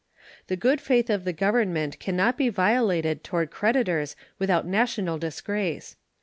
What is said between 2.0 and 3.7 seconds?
not be violated toward